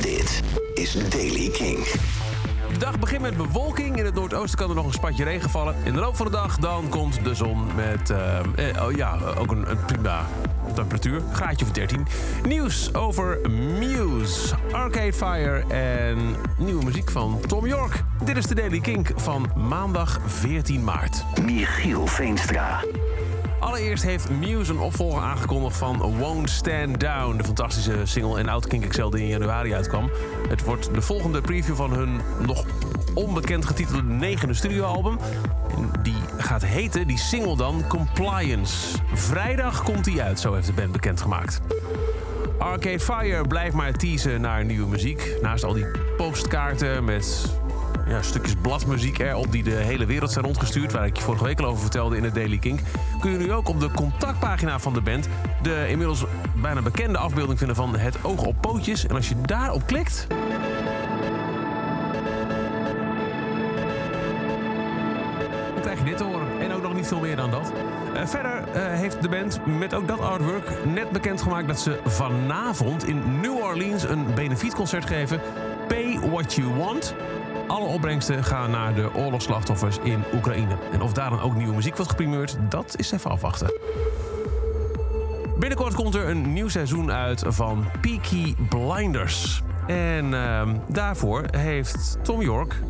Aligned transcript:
Dit 0.00 0.42
is 0.74 1.08
Daily 1.08 1.50
King. 1.50 1.84
De 2.72 2.78
dag 2.78 2.98
begint 2.98 3.20
met 3.20 3.36
bewolking. 3.36 3.96
In 3.96 4.04
het 4.04 4.14
noordoosten 4.14 4.58
kan 4.58 4.68
er 4.68 4.74
nog 4.74 4.86
een 4.86 4.92
spatje 4.92 5.24
regen 5.24 5.50
vallen. 5.50 5.76
In 5.84 5.92
de 5.92 6.00
loop 6.00 6.16
van 6.16 6.26
de 6.26 6.32
dag 6.32 6.58
dan 6.58 6.88
komt 6.88 7.24
de 7.24 7.34
zon 7.34 7.74
met 7.74 8.10
eh, 8.10 8.38
eh, 8.38 8.86
oh 8.86 8.92
ja, 8.92 9.18
ook 9.38 9.50
een, 9.50 9.70
een 9.70 9.84
prima 9.86 10.26
temperatuur. 10.74 11.22
Graadje 11.32 11.64
of 11.64 11.72
13. 11.72 12.06
Nieuws 12.44 12.94
over 12.94 13.50
Muse, 13.50 14.54
Arcade 14.72 15.12
Fire 15.12 15.64
en 15.74 16.36
nieuwe 16.58 16.84
muziek 16.84 17.10
van 17.10 17.40
Tom 17.46 17.66
York. 17.66 18.04
Dit 18.24 18.36
is 18.36 18.46
de 18.46 18.54
Daily 18.54 18.80
Kink 18.80 19.10
van 19.16 19.50
maandag 19.56 20.20
14 20.26 20.84
maart. 20.84 21.24
Michiel 21.44 22.06
Veenstra. 22.06 22.80
Allereerst 23.60 24.02
heeft 24.02 24.30
Muse 24.30 24.72
een 24.72 24.78
opvolger 24.78 25.22
aangekondigd 25.22 25.76
van 25.76 26.18
Won't 26.18 26.50
Stand 26.50 27.00
Down. 27.00 27.36
De 27.36 27.44
fantastische 27.44 28.00
single 28.04 28.38
en 28.38 28.48
oud 28.48 28.66
Kink 28.66 28.88
XL 28.88 29.08
die 29.08 29.20
in 29.20 29.28
januari 29.28 29.74
uitkwam. 29.74 30.10
Het 30.48 30.64
wordt 30.64 30.94
de 30.94 31.02
volgende 31.02 31.40
preview 31.40 31.74
van 31.74 31.92
hun 31.92 32.20
nog 32.46 32.64
onbekend 33.14 33.66
getitelde 33.66 34.02
negende 34.02 34.54
studioalbum. 34.54 35.18
Die 36.02 36.16
gaat 36.36 36.64
heten, 36.64 37.06
die 37.06 37.18
single 37.18 37.56
dan, 37.56 37.84
Compliance. 37.88 38.98
Vrijdag 39.14 39.82
komt 39.82 40.04
die 40.04 40.22
uit, 40.22 40.40
zo 40.40 40.54
heeft 40.54 40.66
de 40.66 40.72
band 40.72 40.92
bekendgemaakt. 40.92 41.60
Arcade 42.58 43.00
Fire 43.00 43.46
blijft 43.46 43.74
maar 43.74 43.92
teasen 43.92 44.40
naar 44.40 44.64
nieuwe 44.64 44.88
muziek. 44.88 45.36
Naast 45.42 45.64
al 45.64 45.72
die 45.72 45.86
postkaarten 46.16 47.04
met 47.04 47.56
ja, 48.08 48.22
stukjes 48.22 48.54
bladmuziek 48.60 49.18
erop 49.18 49.52
die 49.52 49.62
de 49.62 49.70
hele 49.70 50.06
wereld 50.06 50.32
zijn 50.32 50.44
rondgestuurd, 50.44 50.92
waar 50.92 51.06
ik 51.06 51.16
je 51.16 51.22
vorige 51.22 51.44
week 51.44 51.60
al 51.60 51.66
over 51.66 51.80
vertelde 51.80 52.16
in 52.16 52.24
het 52.24 52.34
Daily 52.34 52.58
Kink, 52.58 52.80
kun 53.20 53.30
je 53.30 53.38
nu 53.38 53.52
ook 53.52 53.68
op 53.68 53.80
de 53.80 53.90
contactpagina 53.90 54.78
van 54.78 54.92
de 54.92 55.00
band 55.00 55.28
de 55.62 55.86
inmiddels 55.88 56.24
bijna 56.54 56.82
bekende 56.82 57.18
afbeelding 57.18 57.58
vinden 57.58 57.76
van 57.76 57.96
het 57.96 58.24
oog 58.24 58.42
op 58.42 58.56
pootjes. 58.60 59.06
En 59.06 59.14
als 59.14 59.28
je 59.28 59.40
daarop 59.40 59.86
klikt. 59.86 60.26
Dan 65.72 65.80
krijg 65.80 65.98
je 65.98 66.04
dit 66.04 66.16
te 66.16 66.24
horen. 66.24 66.60
En 66.60 66.72
ook 66.72 66.82
nog 66.82 66.94
niet 66.94 67.06
veel 67.06 67.20
meer 67.20 67.36
dan 67.36 67.50
dat. 67.50 67.72
Eh, 68.14 68.26
verder 68.26 68.68
eh, 68.72 68.98
heeft 68.98 69.22
de 69.22 69.28
band 69.28 69.60
met 69.78 69.94
ook 69.94 70.08
dat 70.08 70.20
artwork 70.20 70.84
net 70.84 71.10
bekendgemaakt 71.10 71.68
dat 71.68 71.80
ze 71.80 72.00
vanavond 72.04 73.06
in 73.06 73.40
New 73.40 73.56
Orleans 73.56 74.08
een 74.08 74.34
benefietconcert 74.34 75.06
geven. 75.06 75.40
Pay 75.88 76.18
What 76.30 76.54
You 76.54 76.74
Want. 76.74 77.14
Alle 77.68 77.86
opbrengsten 77.86 78.44
gaan 78.44 78.70
naar 78.70 78.94
de 78.94 79.14
oorlogsslachtoffers 79.14 79.98
in 80.02 80.24
Oekraïne. 80.34 80.76
En 80.92 81.02
of 81.02 81.12
daar 81.12 81.30
dan 81.30 81.40
ook 81.40 81.54
nieuwe 81.54 81.74
muziek 81.74 81.96
wordt 81.96 82.10
geprimeerd, 82.10 82.56
dat 82.68 82.94
is 82.98 83.12
even 83.12 83.30
afwachten. 83.30 83.72
Binnenkort 85.58 85.94
komt 85.94 86.14
er 86.14 86.28
een 86.28 86.52
nieuw 86.52 86.68
seizoen 86.68 87.12
uit 87.12 87.42
van 87.46 87.84
Peaky 88.00 88.54
Blinders. 88.68 89.62
En 89.86 90.34
ehm, 90.34 90.76
daarvoor 90.88 91.44
heeft 91.50 92.18
Tom 92.22 92.42
York 92.42 92.80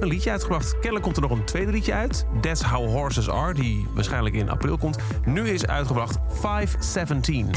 een 0.00 0.08
liedje 0.08 0.30
uitgebracht. 0.30 0.72
Kennelijk 0.72 1.02
komt 1.02 1.16
er 1.16 1.22
nog 1.22 1.30
een 1.30 1.44
tweede 1.44 1.72
liedje 1.72 1.92
uit. 1.92 2.26
That's 2.40 2.62
How 2.62 2.90
Horses 2.90 3.30
Are, 3.30 3.54
die 3.54 3.86
waarschijnlijk 3.94 4.34
in 4.34 4.50
april 4.50 4.78
komt. 4.78 4.98
Nu 5.24 5.48
is 5.48 5.66
uitgebracht 5.66 6.18
517. 6.28 7.50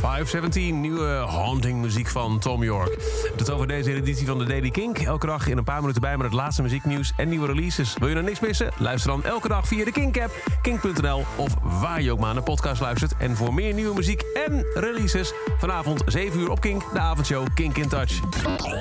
.517, 0.00 0.80
nieuwe 0.80 1.06
haunting 1.06 1.80
muziek 1.80 2.08
van 2.08 2.38
Tom 2.38 2.62
York. 2.62 2.98
Tot 3.36 3.50
over 3.50 3.66
deze 3.66 3.94
editie 3.94 4.26
van 4.26 4.38
de 4.38 4.44
Daily 4.44 4.70
Kink. 4.70 4.98
Elke 4.98 5.26
dag 5.26 5.46
in 5.46 5.58
een 5.58 5.64
paar 5.64 5.80
minuten 5.80 6.00
bij 6.00 6.16
met 6.16 6.26
het 6.26 6.34
laatste 6.34 6.62
muzieknieuws 6.62 7.12
en 7.16 7.28
nieuwe 7.28 7.46
releases. 7.46 7.94
Wil 7.98 8.08
je 8.08 8.14
nou 8.14 8.26
niks 8.26 8.40
missen? 8.40 8.70
Luister 8.76 9.10
dan 9.10 9.24
elke 9.24 9.48
dag 9.48 9.66
via 9.66 9.84
de 9.84 9.92
Kink-app, 9.92 10.58
kink.nl... 10.62 11.24
of 11.36 11.54
waar 11.62 12.02
je 12.02 12.12
ook 12.12 12.18
maar 12.18 12.26
naar 12.26 12.44
de 12.44 12.50
podcast 12.50 12.80
luistert. 12.80 13.16
En 13.18 13.36
voor 13.36 13.54
meer 13.54 13.74
nieuwe 13.74 13.94
muziek 13.94 14.22
en 14.46 14.66
releases... 14.74 15.32
vanavond 15.58 16.02
7 16.06 16.40
uur 16.40 16.50
op 16.50 16.60
Kink, 16.60 16.82
de 16.92 16.98
avondshow 16.98 17.46
Kink 17.54 17.76
in 17.76 17.88
Touch. 17.88 18.20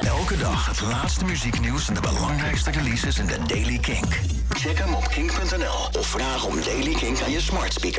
Elke 0.02 0.38
dag 0.38 0.66
het 0.66 0.82
laatste 0.82 1.26
muzieknieuws 1.26 1.88
en 1.88 1.94
de 1.94 2.02
belangrijkste 2.02 2.72
releases 2.72 3.20
in 3.20 3.26
de 3.26 3.38
Daily 3.48 3.78
Kink. 3.78 4.20
Check 4.50 4.78
hem 4.78 4.94
op 4.94 5.08
kink.nl 5.08 6.00
of 6.00 6.08
vraag 6.08 6.46
om 6.46 6.56
Daily 6.66 6.94
Kink 6.94 7.22
aan 7.22 7.32
je 7.32 7.42
smart 7.42 7.74
speaker. 7.74 7.98